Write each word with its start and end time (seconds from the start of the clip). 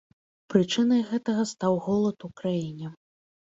Прычынай 0.53 1.01
гэтага 1.11 1.45
стаў 1.53 1.79
голад 1.85 2.17
у 2.31 2.33
краіне. 2.43 2.93